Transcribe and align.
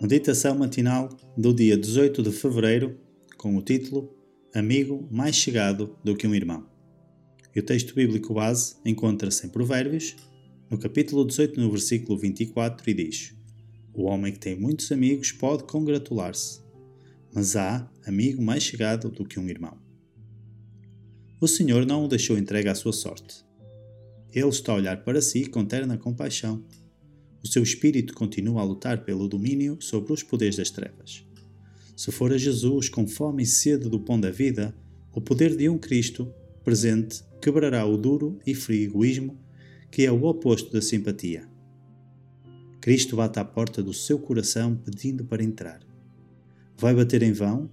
Meditação 0.00 0.56
matinal 0.56 1.08
do 1.36 1.52
dia 1.52 1.76
18 1.76 2.22
de 2.22 2.30
fevereiro, 2.30 2.96
com 3.36 3.56
o 3.56 3.60
título 3.60 4.16
Amigo 4.54 5.08
mais 5.10 5.34
chegado 5.34 5.98
do 6.04 6.14
que 6.14 6.24
um 6.24 6.32
irmão. 6.36 6.64
E 7.52 7.58
o 7.58 7.62
texto 7.64 7.96
bíblico 7.96 8.32
base 8.32 8.76
encontra-se 8.84 9.44
em 9.44 9.50
Provérbios, 9.50 10.14
no 10.70 10.78
capítulo 10.78 11.24
18, 11.24 11.60
no 11.60 11.68
versículo 11.68 12.16
24, 12.16 12.88
e 12.88 12.94
diz: 12.94 13.34
O 13.92 14.04
homem 14.04 14.32
que 14.32 14.38
tem 14.38 14.54
muitos 14.54 14.92
amigos 14.92 15.32
pode 15.32 15.64
congratular-se, 15.64 16.60
mas 17.34 17.56
há 17.56 17.90
amigo 18.06 18.40
mais 18.40 18.62
chegado 18.62 19.10
do 19.10 19.24
que 19.24 19.40
um 19.40 19.48
irmão. 19.48 19.76
O 21.40 21.48
Senhor 21.48 21.84
não 21.84 22.04
o 22.04 22.08
deixou 22.08 22.38
entregue 22.38 22.68
à 22.68 22.74
sua 22.76 22.92
sorte. 22.92 23.44
Ele 24.32 24.48
está 24.48 24.70
a 24.70 24.76
olhar 24.76 25.02
para 25.02 25.20
si 25.20 25.46
com 25.46 25.64
terna 25.64 25.98
compaixão 25.98 26.64
o 27.42 27.46
seu 27.46 27.62
espírito 27.62 28.14
continua 28.14 28.60
a 28.60 28.64
lutar 28.64 29.04
pelo 29.04 29.28
domínio 29.28 29.78
sobre 29.80 30.12
os 30.12 30.22
poderes 30.22 30.56
das 30.56 30.70
trevas. 30.70 31.24
Se 31.96 32.12
for 32.12 32.32
a 32.32 32.38
Jesus 32.38 32.88
com 32.88 33.06
fome 33.06 33.42
e 33.42 33.46
sede 33.46 33.88
do 33.88 34.00
pão 34.00 34.20
da 34.20 34.30
vida, 34.30 34.74
o 35.12 35.20
poder 35.20 35.56
de 35.56 35.68
um 35.68 35.78
Cristo 35.78 36.32
presente 36.64 37.22
quebrará 37.40 37.84
o 37.86 37.96
duro 37.96 38.38
e 38.46 38.54
frio 38.54 38.84
egoísmo 38.84 39.38
que 39.90 40.04
é 40.04 40.12
o 40.12 40.24
oposto 40.24 40.72
da 40.72 40.82
simpatia. 40.82 41.48
Cristo 42.80 43.16
bate 43.16 43.38
à 43.38 43.44
porta 43.44 43.82
do 43.82 43.92
seu 43.92 44.18
coração 44.18 44.76
pedindo 44.76 45.24
para 45.24 45.42
entrar. 45.42 45.80
Vai 46.76 46.94
bater 46.94 47.22
em 47.22 47.32
vão? 47.32 47.70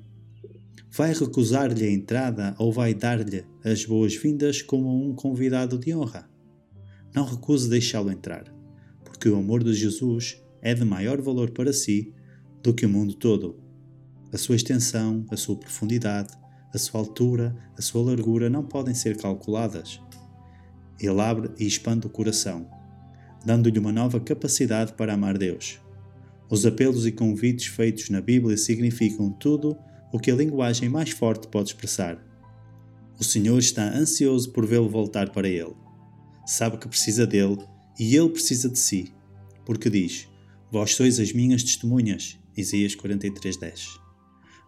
Vai 0.89 1.13
recusar-lhe 1.13 1.85
a 1.85 1.91
entrada 1.91 2.55
ou 2.57 2.71
vai 2.71 2.93
dar-lhe 2.93 3.45
as 3.63 3.85
boas-vindas 3.85 4.61
como 4.61 5.05
um 5.05 5.13
convidado 5.13 5.77
de 5.77 5.93
honra? 5.93 6.29
Não 7.13 7.25
recuse 7.25 7.70
deixá-lo 7.70 8.11
entrar 8.11 8.54
porque 9.25 9.35
o 9.35 9.39
amor 9.39 9.63
de 9.63 9.73
Jesus 9.73 10.40
é 10.62 10.76
de 10.76 10.85
maior 10.85 11.20
valor 11.20 11.49
para 11.49 11.73
si 11.73 12.13
do 12.62 12.76
que 12.76 12.85
o 12.85 12.90
mundo 12.90 13.15
todo. 13.15 13.59
A 14.31 14.37
sua 14.37 14.55
extensão, 14.55 15.26
a 15.31 15.35
sua 15.35 15.55
profundidade, 15.55 16.31
a 16.71 16.77
sua 16.77 16.99
altura, 16.99 17.55
a 17.76 17.81
sua 17.81 18.03
largura 18.03 18.51
não 18.51 18.63
podem 18.63 18.93
ser 18.93 19.18
calculadas. 19.18 19.99
Ele 20.99 21.20
abre 21.20 21.49
e 21.57 21.65
expande 21.65 22.05
o 22.05 22.09
coração, 22.09 22.70
dando-lhe 23.43 23.79
uma 23.79 23.91
nova 23.91 24.20
capacidade 24.20 24.93
para 24.93 25.15
amar 25.15 25.40
Deus. 25.40 25.79
Os 26.48 26.63
apelos 26.63 27.07
e 27.07 27.12
convites 27.12 27.65
feitos 27.65 28.12
na 28.12 28.21
Bíblia 28.21 28.57
significam 28.57 29.31
tudo 29.31 29.76
o 30.13 30.20
que 30.20 30.29
a 30.29 30.35
linguagem 30.35 30.87
mais 30.87 31.09
forte 31.09 31.48
pode 31.48 31.70
expressar. 31.70 32.23
O 33.20 33.23
Senhor 33.23 33.57
está 33.57 33.90
ansioso 33.90 34.51
por 34.51 34.68
vê-lo 34.68 34.87
voltar 34.87 35.31
para 35.31 35.48
Ele. 35.48 35.73
Sabe 36.46 36.77
que 36.77 36.87
precisa 36.87 37.26
dele 37.26 37.57
e 37.99 38.15
ele 38.15 38.29
precisa 38.29 38.70
de 38.70 38.77
si, 38.77 39.13
porque 39.65 39.90
diz: 39.90 40.27
Vós 40.71 40.93
sois 40.96 41.20
as 41.20 41.32
minhas 41.32 41.63
testemunhas. 41.63 42.37
Isaías 42.55 42.96
43:10. 42.96 43.99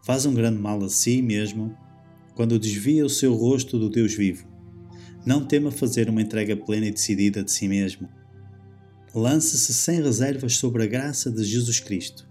Faz 0.03 0.25
um 0.25 0.33
grande 0.33 0.59
mal 0.59 0.83
a 0.83 0.89
si 0.89 1.21
mesmo 1.21 1.75
quando 2.35 2.59
desvia 2.59 3.05
o 3.05 3.09
seu 3.09 3.33
rosto 3.33 3.79
do 3.79 3.89
Deus 3.89 4.13
vivo. 4.13 4.47
Não 5.25 5.45
tema 5.45 5.71
fazer 5.71 6.09
uma 6.09 6.21
entrega 6.21 6.55
plena 6.55 6.85
e 6.85 6.91
decidida 6.91 7.43
de 7.43 7.51
si 7.51 7.67
mesmo. 7.67 8.07
Lance-se 9.13 9.73
sem 9.73 10.01
reservas 10.01 10.55
sobre 10.57 10.83
a 10.83 10.85
graça 10.85 11.31
de 11.31 11.43
Jesus 11.43 11.79
Cristo. 11.79 12.27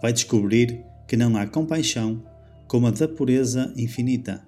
Vai 0.00 0.12
descobrir 0.12 0.82
que 1.06 1.16
não 1.16 1.36
há 1.36 1.46
compaixão 1.46 2.24
como 2.66 2.86
a 2.86 2.90
da 2.90 3.06
pureza 3.06 3.72
infinita 3.76 4.44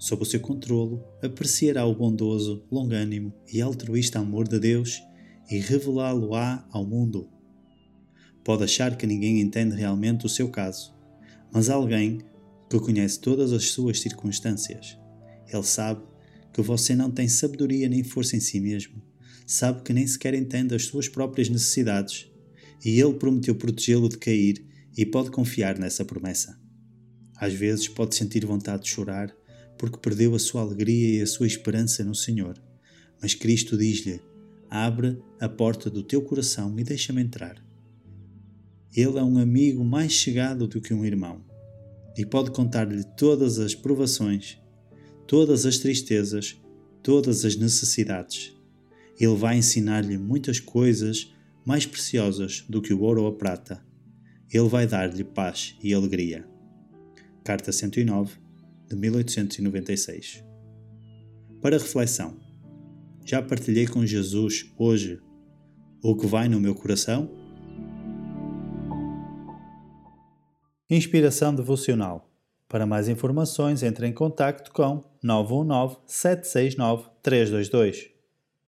sob 0.00 0.22
o 0.22 0.26
seu 0.26 0.40
controlo, 0.40 1.04
apreciará 1.22 1.84
o 1.84 1.94
bondoso, 1.94 2.64
longânimo 2.72 3.34
e 3.52 3.60
altruísta 3.60 4.18
amor 4.18 4.48
de 4.48 4.58
Deus 4.58 5.02
e 5.50 5.58
revelá-lo-á 5.58 6.66
ao 6.72 6.86
mundo. 6.86 7.28
Pode 8.42 8.64
achar 8.64 8.96
que 8.96 9.06
ninguém 9.06 9.42
entende 9.42 9.76
realmente 9.76 10.24
o 10.24 10.28
seu 10.28 10.48
caso, 10.48 10.96
mas 11.52 11.68
alguém 11.68 12.22
que 12.70 12.80
conhece 12.80 13.20
todas 13.20 13.52
as 13.52 13.66
suas 13.66 14.00
circunstâncias. 14.00 14.98
Ele 15.46 15.62
sabe 15.62 16.02
que 16.50 16.62
você 16.62 16.96
não 16.96 17.10
tem 17.10 17.28
sabedoria 17.28 17.86
nem 17.86 18.02
força 18.02 18.34
em 18.34 18.40
si 18.40 18.58
mesmo, 18.58 19.02
sabe 19.46 19.82
que 19.82 19.92
nem 19.92 20.06
sequer 20.06 20.32
entende 20.32 20.74
as 20.74 20.86
suas 20.86 21.08
próprias 21.08 21.50
necessidades, 21.50 22.26
e 22.82 22.98
ele 22.98 23.14
prometeu 23.14 23.54
protegê-lo 23.54 24.08
de 24.08 24.16
cair 24.16 24.64
e 24.96 25.04
pode 25.04 25.30
confiar 25.30 25.78
nessa 25.78 26.06
promessa. 26.06 26.58
Às 27.36 27.52
vezes 27.52 27.86
pode 27.86 28.14
sentir 28.14 28.46
vontade 28.46 28.84
de 28.84 28.88
chorar 28.88 29.34
porque 29.80 29.96
perdeu 29.96 30.34
a 30.34 30.38
sua 30.38 30.60
alegria 30.60 31.18
e 31.18 31.22
a 31.22 31.26
sua 31.26 31.46
esperança 31.46 32.04
no 32.04 32.14
Senhor. 32.14 32.62
Mas 33.20 33.34
Cristo 33.34 33.78
diz-lhe: 33.78 34.20
Abre 34.68 35.18
a 35.40 35.48
porta 35.48 35.88
do 35.88 36.02
teu 36.02 36.20
coração 36.20 36.78
e 36.78 36.84
deixa-me 36.84 37.22
entrar. 37.22 37.56
Ele 38.94 39.18
é 39.18 39.22
um 39.22 39.38
amigo 39.38 39.82
mais 39.82 40.12
chegado 40.12 40.68
do 40.68 40.82
que 40.82 40.92
um 40.92 41.02
irmão 41.02 41.42
e 42.14 42.26
pode 42.26 42.50
contar-lhe 42.50 43.02
todas 43.16 43.58
as 43.58 43.74
provações, 43.74 44.58
todas 45.26 45.64
as 45.64 45.78
tristezas, 45.78 46.60
todas 47.02 47.46
as 47.46 47.56
necessidades. 47.56 48.54
Ele 49.18 49.34
vai 49.34 49.56
ensinar-lhe 49.56 50.18
muitas 50.18 50.60
coisas 50.60 51.32
mais 51.64 51.86
preciosas 51.86 52.66
do 52.68 52.82
que 52.82 52.92
o 52.92 53.00
ouro 53.00 53.22
ou 53.22 53.28
a 53.28 53.32
prata. 53.32 53.82
Ele 54.52 54.68
vai 54.68 54.86
dar-lhe 54.86 55.24
paz 55.24 55.74
e 55.82 55.94
alegria. 55.94 56.46
Carta 57.42 57.72
109 57.72 58.49
de 58.90 58.96
1896. 58.96 60.44
Para 61.60 61.78
reflexão, 61.78 62.36
já 63.24 63.40
partilhei 63.40 63.86
com 63.86 64.04
Jesus 64.04 64.72
hoje 64.76 65.22
o 66.02 66.16
que 66.16 66.26
vai 66.26 66.48
no 66.48 66.58
meu 66.58 66.74
coração? 66.74 67.30
Inspiração 70.90 71.54
devocional. 71.54 72.28
Para 72.68 72.84
mais 72.86 73.08
informações, 73.08 73.82
entre 73.84 74.08
em 74.08 74.12
contato 74.12 74.72
com 74.72 75.04
919 75.22 75.98
769 76.06 77.10
322. 77.22 78.09